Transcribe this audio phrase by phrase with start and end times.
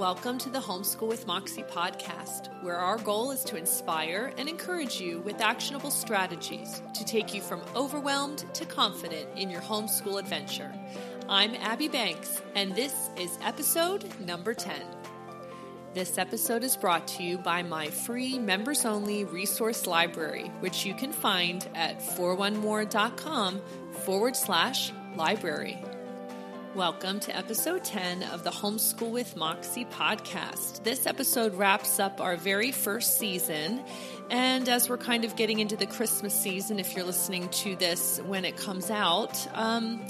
[0.00, 4.98] Welcome to the Homeschool with Moxie podcast, where our goal is to inspire and encourage
[4.98, 10.72] you with actionable strategies to take you from overwhelmed to confident in your homeschool adventure.
[11.28, 14.80] I'm Abby Banks, and this is episode number 10.
[15.92, 20.94] This episode is brought to you by my free members only resource library, which you
[20.94, 23.60] can find at 41more.com
[24.06, 25.84] forward slash library.
[26.76, 30.84] Welcome to episode 10 of the Homeschool with Moxie podcast.
[30.84, 33.82] This episode wraps up our very first season.
[34.30, 38.20] And as we're kind of getting into the Christmas season, if you're listening to this
[38.24, 40.06] when it comes out, um,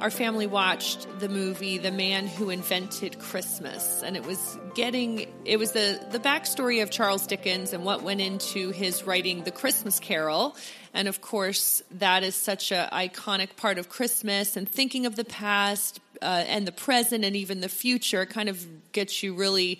[0.00, 5.58] our family watched the movie The Man Who Invented Christmas, and it was getting it
[5.58, 10.00] was the the backstory of Charles Dickens and what went into his writing The Christmas
[10.00, 10.56] Carol.
[10.92, 15.24] And of course, that is such an iconic part of Christmas and thinking of the
[15.24, 19.78] past uh, and the present and even the future kind of gets you really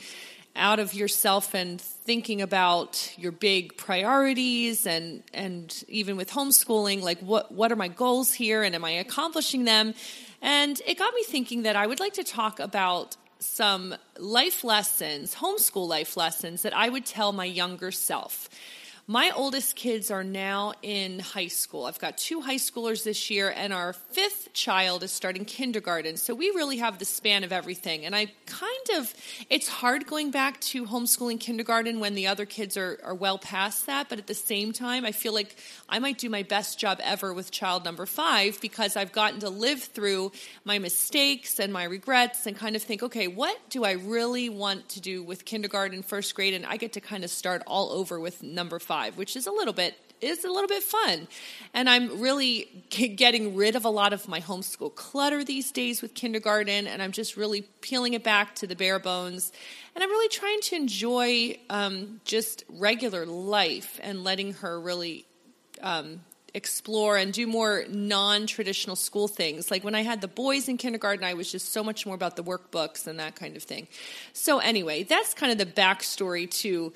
[0.56, 7.18] out of yourself and thinking about your big priorities and and even with homeschooling like
[7.20, 9.94] what what are my goals here and am I accomplishing them?
[10.42, 15.34] And it got me thinking that I would like to talk about some life lessons
[15.34, 18.48] homeschool life lessons that I would tell my younger self
[19.06, 21.84] my oldest kids are now in high school.
[21.84, 26.16] I've got two high schoolers this year, and our fifth child is starting kindergarten.
[26.16, 28.06] So we really have the span of everything.
[28.06, 29.12] And I kind of,
[29.50, 33.84] it's hard going back to homeschooling kindergarten when the other kids are, are well past
[33.86, 34.08] that.
[34.08, 35.54] But at the same time, I feel like
[35.86, 39.50] I might do my best job ever with child number five because I've gotten to
[39.50, 40.32] live through
[40.64, 44.88] my mistakes and my regrets and kind of think, okay, what do I really want
[44.90, 46.54] to do with kindergarten, first grade?
[46.54, 49.48] And I get to kind of start all over with number five five, which is
[49.48, 51.26] a little bit is a little bit fun.
[51.74, 52.68] And I'm really
[53.16, 57.10] getting rid of a lot of my homeschool clutter these days with kindergarten, and I'm
[57.10, 59.52] just really peeling it back to the bare bones.
[59.94, 65.26] And I'm really trying to enjoy um, just regular life and letting her really
[65.82, 66.20] um,
[66.54, 69.70] explore and do more non-traditional school things.
[69.70, 72.36] Like when I had the boys in kindergarten, I was just so much more about
[72.36, 73.88] the workbooks and that kind of thing.
[74.32, 76.92] So anyway, that's kind of the backstory to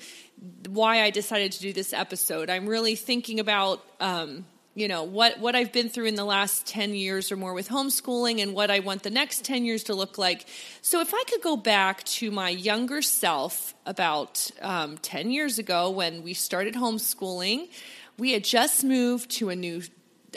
[0.69, 2.49] why I decided to do this episode.
[2.49, 6.65] I'm really thinking about um, you know what what I've been through in the last
[6.67, 9.95] 10 years or more with homeschooling and what I want the next 10 years to
[9.95, 10.45] look like.
[10.81, 15.89] So if I could go back to my younger self about um, 10 years ago
[15.89, 17.67] when we started homeschooling,
[18.19, 19.81] we had just moved to a new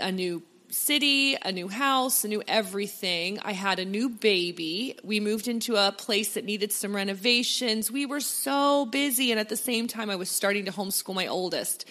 [0.00, 3.38] a new city, a new house, a new everything.
[3.40, 4.98] I had a new baby.
[5.04, 7.90] We moved into a place that needed some renovations.
[7.90, 11.26] We were so busy, and at the same time, I was starting to homeschool my
[11.26, 11.84] oldest.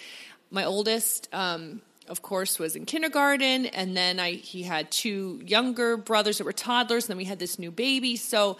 [0.49, 5.97] My oldest, um, of course, was in kindergarten, and then I he had two younger
[5.97, 8.15] brothers that were toddlers, and then we had this new baby.
[8.15, 8.57] So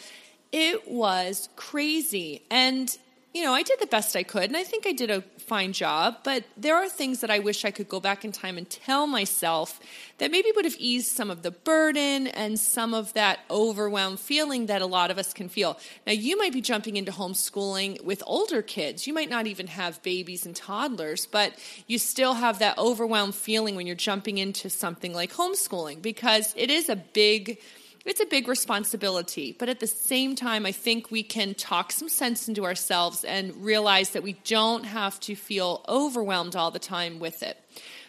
[0.52, 2.96] it was crazy, and
[3.34, 5.72] you know, I did the best I could, and I think I did a fine
[5.72, 8.70] job, but there are things that I wish I could go back in time and
[8.70, 9.80] tell myself
[10.18, 14.66] that maybe would have eased some of the burden and some of that overwhelmed feeling
[14.66, 15.80] that a lot of us can feel.
[16.06, 19.08] Now, you might be jumping into homeschooling with older kids.
[19.08, 21.54] You might not even have babies and toddlers, but
[21.88, 26.70] you still have that overwhelmed feeling when you're jumping into something like homeschooling because it
[26.70, 27.60] is a big
[28.06, 32.10] it's a big responsibility, but at the same time, I think we can talk some
[32.10, 37.20] sense into ourselves and realize that we don't have to feel overwhelmed all the time
[37.20, 37.58] with it.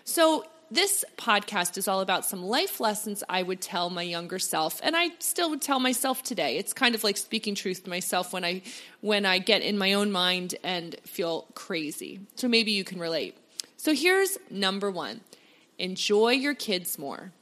[0.04, 4.80] So, this podcast is all about some life lessons I would tell my younger self
[4.82, 6.56] and I still would tell myself today.
[6.56, 8.62] It's kind of like speaking truth to myself when I
[9.03, 12.21] when I get in my own mind and feel crazy.
[12.36, 13.36] So maybe you can relate.
[13.77, 15.21] So here's number 1.
[15.78, 17.33] Enjoy your kids more.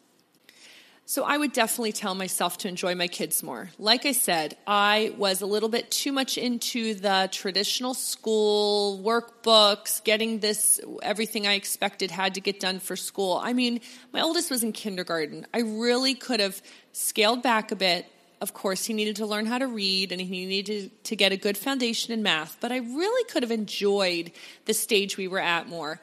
[1.10, 3.68] So I would definitely tell myself to enjoy my kids more.
[3.80, 10.04] Like I said, I was a little bit too much into the traditional school workbooks,
[10.04, 13.40] getting this everything I expected had to get done for school.
[13.42, 13.80] I mean,
[14.12, 15.48] my oldest was in kindergarten.
[15.52, 16.62] I really could have
[16.92, 18.06] scaled back a bit.
[18.40, 21.36] Of course, he needed to learn how to read and he needed to get a
[21.36, 24.30] good foundation in math, but I really could have enjoyed
[24.66, 26.00] the stage we were at more.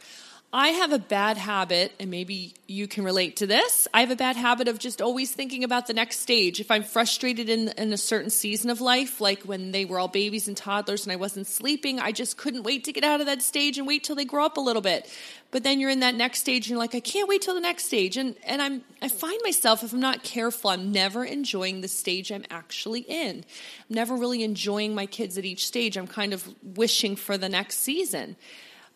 [0.53, 3.85] I have a bad habit, and maybe you can relate to this.
[3.94, 6.61] I have a bad habit of just always thinking about the next stage.
[6.61, 10.07] If I'm frustrated in, in a certain season of life, like when they were all
[10.07, 13.25] babies and toddlers and I wasn't sleeping, I just couldn't wait to get out of
[13.25, 15.13] that stage and wait till they grow up a little bit.
[15.51, 17.59] But then you're in that next stage and you're like, I can't wait till the
[17.59, 18.15] next stage.
[18.15, 22.31] And, and I'm, I find myself, if I'm not careful, I'm never enjoying the stage
[22.31, 23.44] I'm actually in.
[23.89, 25.97] I'm never really enjoying my kids at each stage.
[25.97, 28.38] I'm kind of wishing for the next season.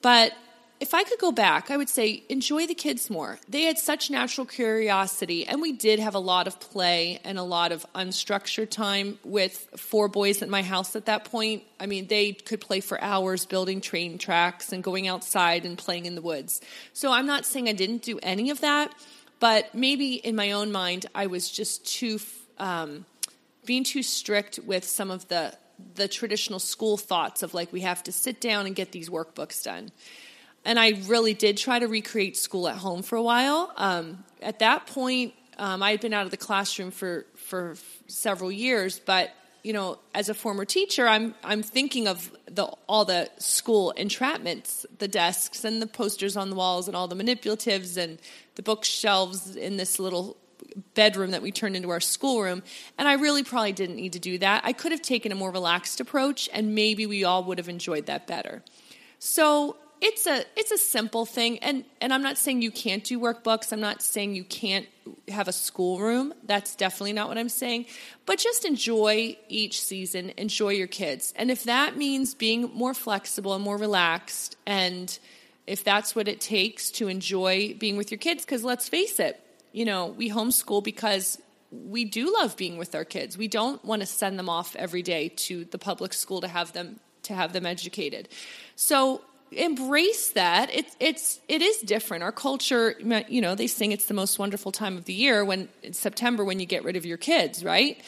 [0.01, 0.33] But
[0.81, 3.37] if I could go back, I would say enjoy the kids more.
[3.47, 7.43] They had such natural curiosity, and we did have a lot of play and a
[7.43, 11.61] lot of unstructured time with four boys at my house at that point.
[11.79, 16.07] I mean, they could play for hours building train tracks and going outside and playing
[16.07, 16.61] in the woods.
[16.93, 18.91] So I'm not saying I didn't do any of that,
[19.39, 22.19] but maybe in my own mind, I was just too.
[22.57, 23.05] Um,
[23.65, 25.53] being too strict with some of the
[25.95, 29.63] the traditional school thoughts of like we have to sit down and get these workbooks
[29.63, 29.91] done
[30.65, 33.71] and I really did try to recreate school at home for a while.
[33.77, 37.75] Um, at that point, um, I had been out of the classroom for for
[38.07, 39.31] several years, but
[39.63, 44.85] you know, as a former teacher, I'm I'm thinking of the all the school entrapments,
[44.99, 48.19] the desks and the posters on the walls, and all the manipulatives and
[48.55, 50.37] the bookshelves in this little
[50.93, 52.63] bedroom that we turned into our schoolroom.
[52.97, 54.61] And I really probably didn't need to do that.
[54.63, 58.05] I could have taken a more relaxed approach, and maybe we all would have enjoyed
[58.07, 58.63] that better.
[59.19, 63.19] So it's a it's a simple thing and and I'm not saying you can't do
[63.19, 63.71] workbooks.
[63.71, 64.87] I'm not saying you can't
[65.27, 66.33] have a schoolroom.
[66.43, 67.85] That's definitely not what I'm saying.
[68.25, 71.33] But just enjoy each season, enjoy your kids.
[71.35, 75.17] And if that means being more flexible and more relaxed and
[75.67, 79.39] if that's what it takes to enjoy being with your kids cuz let's face it,
[79.71, 81.37] you know, we homeschool because
[81.71, 83.37] we do love being with our kids.
[83.37, 86.73] We don't want to send them off every day to the public school to have
[86.73, 88.27] them to have them educated.
[88.75, 89.21] So
[89.51, 92.23] embrace that It's it's it is different.
[92.23, 92.95] Our culture
[93.27, 96.45] you know they sing it's the most wonderful time of the year when it's september
[96.45, 98.01] when you get rid of your kids right?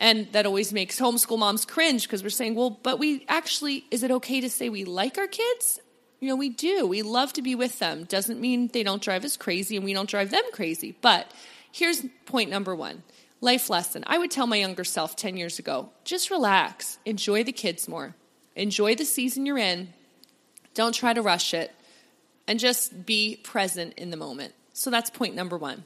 [0.00, 4.02] And that always makes homeschool moms cringe because we're saying well but we actually is
[4.02, 5.80] it okay to say we like our kids?
[6.20, 6.86] You know we do.
[6.86, 8.04] We love to be with them.
[8.04, 10.96] Doesn't mean they don't drive us crazy and we don't drive them crazy.
[11.00, 11.30] But
[11.70, 13.04] here's point number one
[13.40, 14.02] life lesson.
[14.08, 16.98] I would tell my younger self 10 years ago just relax.
[17.04, 18.16] Enjoy the kids more.
[18.56, 19.94] Enjoy the season you're in
[20.78, 21.74] don't try to rush it
[22.46, 24.54] and just be present in the moment.
[24.74, 25.82] So that's point number one.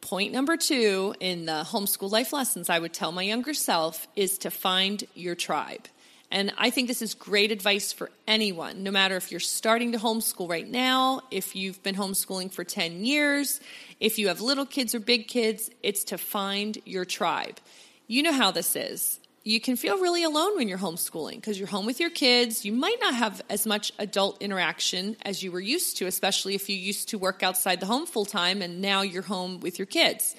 [0.00, 4.38] Point number two in the homeschool life lessons I would tell my younger self is
[4.38, 5.86] to find your tribe.
[6.32, 9.98] And I think this is great advice for anyone, no matter if you're starting to
[9.98, 13.60] homeschool right now, if you've been homeschooling for 10 years,
[14.00, 17.60] if you have little kids or big kids, it's to find your tribe.
[18.08, 21.68] You know how this is you can feel really alone when you're homeschooling because you're
[21.68, 22.64] home with your kids.
[22.64, 26.68] You might not have as much adult interaction as you were used to, especially if
[26.68, 29.86] you used to work outside the home full time and now you're home with your
[29.86, 30.36] kids.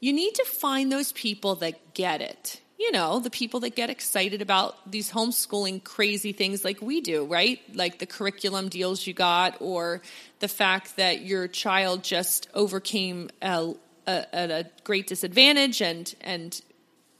[0.00, 2.60] You need to find those people that get it.
[2.78, 7.24] You know, the people that get excited about these homeschooling crazy things like we do,
[7.24, 7.58] right?
[7.74, 10.02] Like the curriculum deals you got, or
[10.40, 13.72] the fact that your child just overcame a,
[14.06, 16.60] a, a great disadvantage and and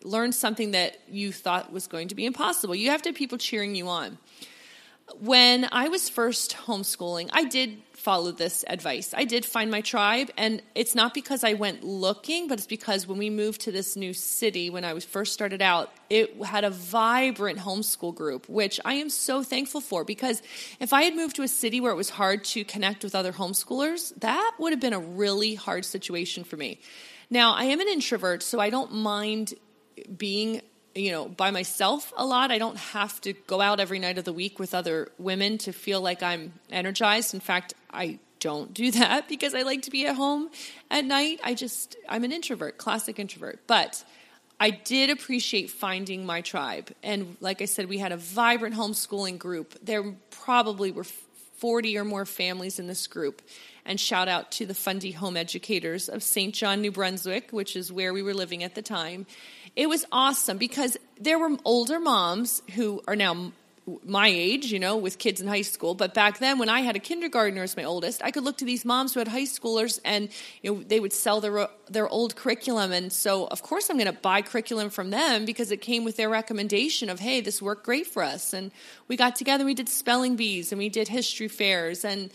[0.07, 2.75] learn something that you thought was going to be impossible.
[2.75, 4.19] You have to have people cheering you on.
[5.21, 9.15] When I was first homeschooling, I did follow this advice.
[9.17, 13.07] I did find my tribe, and it's not because I went looking, but it's because
[13.07, 16.65] when we moved to this new city, when I was first started out, it had
[16.65, 20.05] a vibrant homeschool group, which I am so thankful for.
[20.05, 20.43] Because
[20.81, 23.33] if I had moved to a city where it was hard to connect with other
[23.33, 26.81] homeschoolers, that would have been a really hard situation for me.
[27.31, 29.55] Now, I am an introvert, so I don't mind
[30.17, 30.63] being
[30.97, 32.51] you know by myself a lot.
[32.51, 35.73] I don't have to go out every night of the week with other women to
[35.73, 37.35] feel like i'm energized.
[37.35, 40.51] In fact i don't do that because i like to be at home
[40.91, 41.41] at night.
[41.45, 43.61] I just i'm an introvert classic introvert.
[43.67, 44.05] But
[44.59, 46.91] i did appreciate finding my tribe.
[47.03, 49.79] And like i said we had a vibrant homeschooling group.
[49.83, 53.41] There probably were 40 or more families in this group.
[53.87, 57.93] And shout out to the fundy home educators of st john new brunswick which is
[57.93, 59.27] where we were living at the time
[59.77, 63.53] it was awesome because there were older moms who are now
[64.05, 65.95] my age, you know, with kids in high school.
[65.95, 68.65] But back then, when I had a kindergartner as my oldest, I could look to
[68.65, 70.29] these moms who had high schoolers, and
[70.63, 72.91] you know, they would sell their their old curriculum.
[72.91, 76.17] And so, of course, I'm going to buy curriculum from them because it came with
[76.17, 78.73] their recommendation of, "Hey, this worked great for us." And
[79.07, 82.31] we got together, we did spelling bees, and we did history fairs, and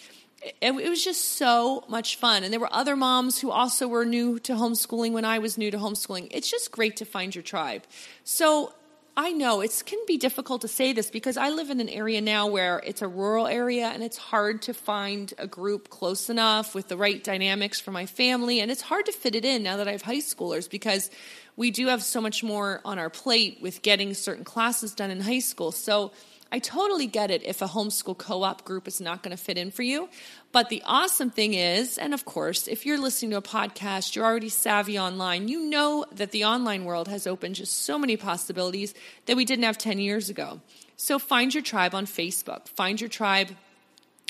[0.62, 2.44] it, was just so much fun.
[2.44, 5.72] And there were other moms who also were new to homeschooling when I was new
[5.72, 6.28] to homeschooling.
[6.32, 7.84] It's just great to find your tribe.
[8.24, 8.74] So
[9.16, 12.22] I know it can be difficult to say this because I live in an area
[12.22, 16.74] now where it's a rural area and it's hard to find a group close enough
[16.74, 18.62] with the right dynamics for my family.
[18.62, 21.12] And it's hard to fit it in now that I have high schoolers because
[21.56, 25.20] we do have so much more on our plate with getting certain classes done in
[25.20, 25.72] high school.
[25.72, 26.14] So
[26.52, 29.58] I totally get it if a homeschool co op group is not going to fit
[29.58, 30.10] in for you.
[30.52, 34.26] But the awesome thing is, and of course, if you're listening to a podcast, you're
[34.26, 38.94] already savvy online, you know that the online world has opened just so many possibilities
[39.28, 40.60] that we didn't have 10 years ago.
[40.98, 43.50] So find your tribe on Facebook, find your tribe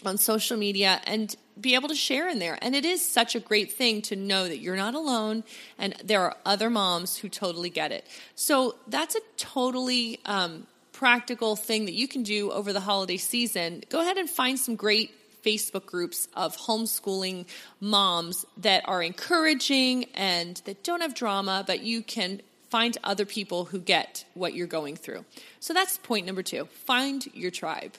[0.06, 2.58] on social media, and be able to share in there.
[2.62, 5.44] And it is such a great thing to know that you're not alone
[5.78, 8.06] and there are other moms who totally get it.
[8.36, 10.68] So that's a totally um,
[11.02, 13.82] practical thing that you can do over the holiday season.
[13.90, 15.10] Go ahead and find some great
[15.44, 17.48] Facebook groups of homeschooling
[17.80, 22.40] moms that are encouraging and that don't have drama, but you can
[22.70, 25.26] find other people who get what you're going through.
[25.60, 27.94] So that's point number two find your tribe.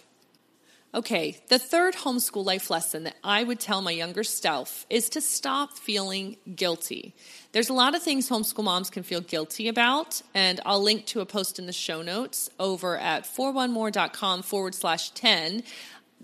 [0.94, 5.22] Okay, the third homeschool life lesson that I would tell my younger self is to
[5.22, 7.14] stop feeling guilty.
[7.52, 11.20] There's a lot of things homeschool moms can feel guilty about, and I'll link to
[11.20, 15.62] a post in the show notes over at 41more.com forward slash 10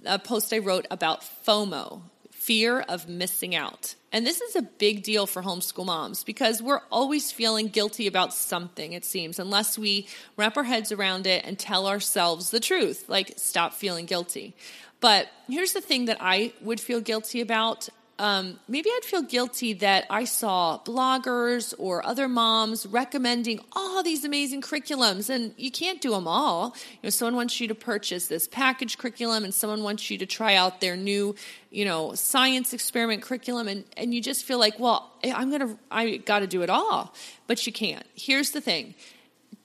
[0.04, 2.02] a post I wrote about FOMO,
[2.49, 3.95] fear of missing out.
[4.11, 8.33] And this is a big deal for homeschool moms because we're always feeling guilty about
[8.33, 10.07] something, it seems, unless we
[10.38, 14.55] wrap our heads around it and tell ourselves the truth, like stop feeling guilty.
[15.00, 19.75] But here's the thing that I would feel guilty about um, maybe I'd feel guilty
[19.75, 26.00] that I saw bloggers or other moms recommending all these amazing curriculums, and you can't
[26.00, 26.75] do them all.
[26.94, 30.26] You know, someone wants you to purchase this package curriculum, and someone wants you to
[30.26, 31.37] try out their new,
[31.70, 36.16] you know, science experiment curriculum, and and you just feel like, well, I'm gonna, I
[36.16, 37.14] got to do it all,
[37.46, 38.06] but you can't.
[38.14, 38.94] Here's the thing.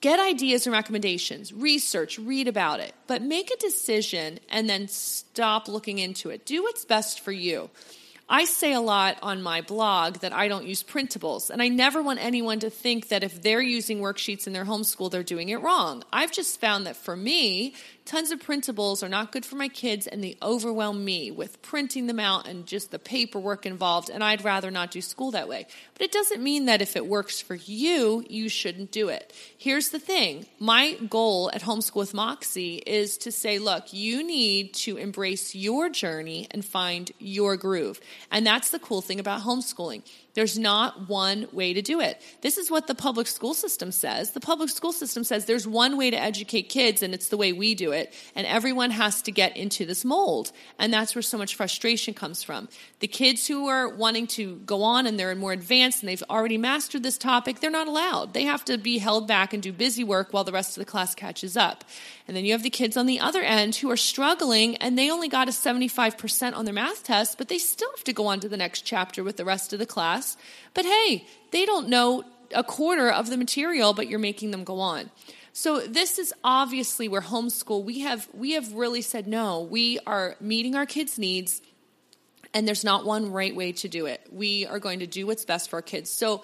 [0.00, 5.66] Get ideas and recommendations, research, read about it, but make a decision and then stop
[5.66, 6.44] looking into it.
[6.44, 7.70] Do what's best for you.
[8.28, 12.02] I say a lot on my blog that I don't use printables, and I never
[12.02, 15.60] want anyone to think that if they're using worksheets in their homeschool, they're doing it
[15.60, 16.02] wrong.
[16.12, 20.06] I've just found that for me, tons of printables are not good for my kids
[20.06, 24.44] and they overwhelm me with printing them out and just the paperwork involved, and I'd
[24.44, 25.66] rather not do school that way.
[25.94, 29.32] But it doesn't mean that if it works for you, you shouldn't do it.
[29.56, 34.74] Here's the thing my goal at Homeschool with Moxie is to say, look, you need
[34.74, 38.00] to embrace your journey and find your groove.
[38.30, 40.02] And that's the cool thing about homeschooling.
[40.34, 42.20] There's not one way to do it.
[42.42, 44.32] This is what the public school system says.
[44.32, 47.52] The public school system says there's one way to educate kids, and it's the way
[47.52, 48.12] we do it.
[48.34, 50.52] And everyone has to get into this mold.
[50.78, 52.68] And that's where so much frustration comes from.
[53.00, 56.58] The kids who are wanting to go on and they're more advanced and they've already
[56.58, 58.34] mastered this topic, they're not allowed.
[58.34, 60.90] They have to be held back and do busy work while the rest of the
[60.90, 61.84] class catches up.
[62.28, 65.10] And then you have the kids on the other end who are struggling and they
[65.10, 68.40] only got a 75% on their math test, but they still have to go on
[68.40, 70.36] to the next chapter with the rest of the class.
[70.74, 72.24] But hey, they don't know
[72.54, 75.10] a quarter of the material, but you're making them go on.
[75.56, 79.60] So this is obviously where homeschool we have we have really said no.
[79.62, 81.62] We are meeting our kids' needs
[82.52, 84.20] and there's not one right way to do it.
[84.32, 86.10] We are going to do what's best for our kids.
[86.10, 86.42] So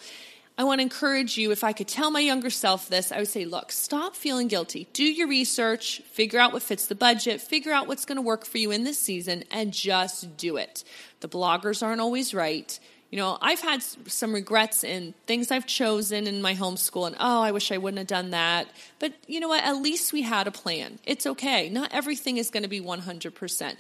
[0.56, 3.26] I want to encourage you if I could tell my younger self this, I would
[3.26, 4.88] say, look, stop feeling guilty.
[4.92, 8.44] Do your research, figure out what fits the budget, figure out what's going to work
[8.44, 10.84] for you in this season, and just do it.
[11.18, 12.78] The bloggers aren't always right.
[13.10, 17.42] You know, I've had some regrets in things I've chosen in my homeschool, and oh,
[17.42, 18.68] I wish I wouldn't have done that.
[19.00, 19.64] But you know what?
[19.64, 21.00] At least we had a plan.
[21.04, 21.68] It's okay.
[21.68, 23.76] Not everything is going to be 100%.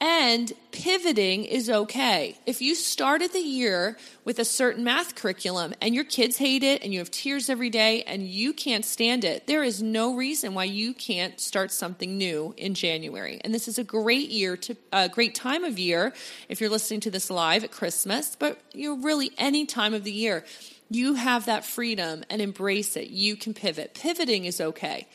[0.00, 2.38] And pivoting is okay.
[2.46, 6.84] If you started the year with a certain math curriculum and your kids hate it
[6.84, 10.54] and you have tears every day and you can't stand it, there is no reason
[10.54, 13.40] why you can't start something new in January.
[13.42, 16.12] And this is a great year to a great time of year
[16.48, 20.04] if you're listening to this live at Christmas, but you know really any time of
[20.04, 20.44] the year.
[20.90, 23.08] You have that freedom and embrace it.
[23.08, 23.94] You can pivot.
[23.94, 25.08] Pivoting is okay.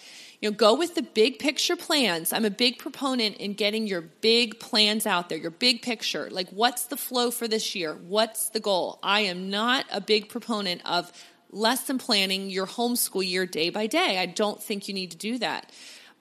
[0.44, 2.34] You know, go with the big picture plans.
[2.34, 6.28] I'm a big proponent in getting your big plans out there, your big picture.
[6.30, 7.94] Like, what's the flow for this year?
[7.94, 9.00] What's the goal?
[9.02, 11.14] I am not a big proponent of
[11.52, 14.20] lesson planning your homeschool year day by day.
[14.20, 15.72] I don't think you need to do that.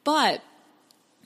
[0.04, 0.40] But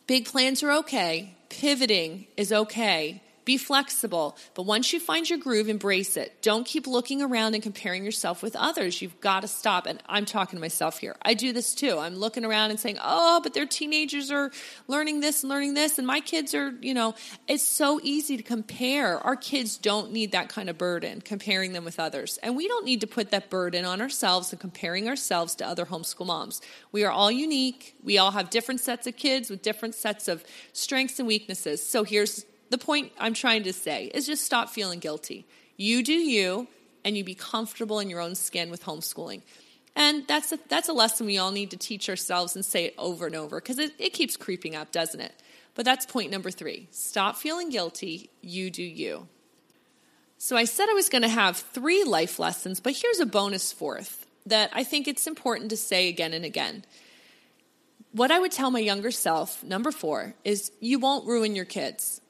[0.07, 3.23] big plans are okay, pivoting is okay.
[3.47, 4.37] Be flexible.
[4.55, 6.43] But once you find your groove, embrace it.
[6.43, 9.01] Don't keep looking around and comparing yourself with others.
[9.01, 9.87] You've got to stop.
[9.87, 11.17] And I'm talking to myself here.
[11.23, 11.97] I do this too.
[11.97, 14.51] I'm looking around and saying, oh, but their teenagers are
[14.89, 17.15] learning this and learning this, and my kids are, you know,
[17.47, 19.19] it's so easy to compare.
[19.19, 22.41] Our kids don't need that kind of burden comparing them with others.
[22.43, 25.87] And we don't need to put that burden on ourselves and comparing ourselves to other
[25.87, 26.61] homeschool moms.
[26.91, 27.95] We are all unique.
[28.03, 31.81] We all have different sets of kids with different sets of strengths and weaknesses.
[31.87, 35.47] So here's the point I'm trying to say is just stop feeling guilty.
[35.77, 36.69] You do you
[37.05, 39.43] and you be comfortable in your own skin with homeschooling.
[39.95, 42.95] And that's a, that's a lesson we all need to teach ourselves and say it
[42.99, 45.33] over and over because it, it keeps creeping up, doesn't it?
[45.75, 46.89] But that's point number three.
[46.91, 48.31] Stop feeling guilty.
[48.43, 49.29] You do you.
[50.39, 53.73] So I said I was going to have three life lessons, but here's a bonus
[53.73, 56.85] fourth that I think it's important to say again and again.
[58.13, 62.21] What I would tell my younger self, number four, is you won't ruin your kids.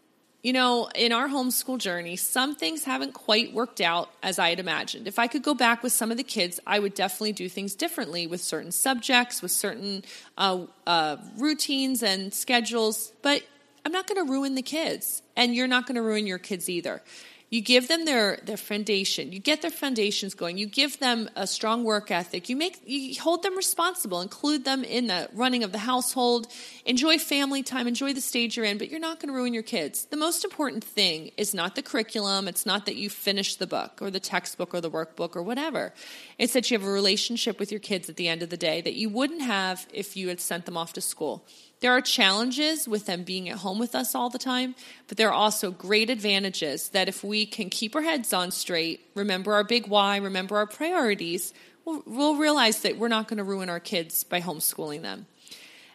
[0.47, 4.61] You know, in our homeschool journey, some things haven't quite worked out as I had
[4.61, 5.09] imagined.
[5.09, 7.75] If I could go back with some of the kids, I would definitely do things
[7.75, 10.05] differently with certain subjects, with certain
[10.39, 13.13] uh, uh, routines and schedules.
[13.23, 13.43] But
[13.85, 16.69] I'm not going to ruin the kids, and you're not going to ruin your kids
[16.69, 17.03] either.
[17.49, 19.31] You give them their, their foundation.
[19.31, 20.59] You get their foundations going.
[20.59, 22.49] You give them a strong work ethic.
[22.49, 24.21] You make you hold them responsible.
[24.21, 26.49] Include them in the running of the household.
[26.85, 27.87] Enjoy family time.
[27.87, 28.79] Enjoy the stage you're in.
[28.79, 30.07] But you're not going to ruin your kids.
[30.07, 32.49] The most important thing is not the curriculum.
[32.49, 35.95] It's not that you finish the book or the textbook or the workbook or whatever.
[36.39, 38.81] It's that you have a relationship with your kids at the end of the day
[38.81, 41.47] that you wouldn't have if you had sent them off to school.
[41.87, 44.75] There are challenges with them being at home with us all the time,
[45.07, 49.09] but there are also great advantages that if we can keep our heads on straight,
[49.15, 53.45] remember our big why, remember our priorities, we'll, we'll realize that we're not going to
[53.45, 55.27] ruin our kids by homeschooling them.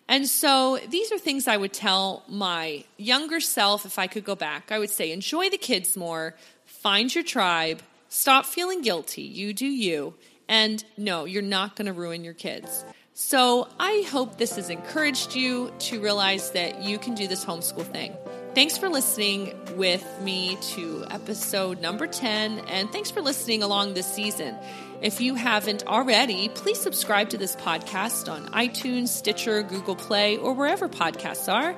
[0.07, 4.36] And so these are things I would tell my younger self if I could go
[4.36, 4.71] back.
[4.71, 9.67] I would say, enjoy the kids more, find your tribe, stop feeling guilty, you do
[9.67, 10.13] you,
[10.48, 12.86] and no, you're not going to ruin your kids.
[13.13, 17.84] So I hope this has encouraged you to realize that you can do this homeschool
[17.84, 18.15] thing.
[18.56, 24.06] Thanks for listening with me to episode number 10, and thanks for listening along this
[24.06, 24.58] season.
[25.01, 30.53] If you haven't already, please subscribe to this podcast on iTunes, Stitcher, Google Play, or
[30.53, 31.75] wherever podcasts are.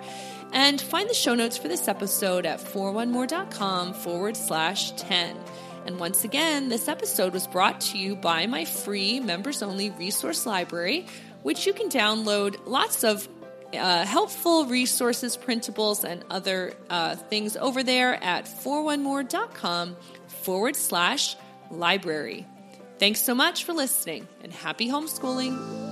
[0.52, 5.38] And find the show notes for this episode at 41more.com forward slash 10.
[5.86, 10.46] And once again, this episode was brought to you by my free members only resource
[10.46, 11.06] library,
[11.42, 13.28] which you can download lots of
[13.74, 21.36] uh, helpful resources, printables, and other uh, things over there at 41more.com forward slash
[21.72, 22.46] library.
[23.00, 25.83] Thanks so much for listening and happy homeschooling.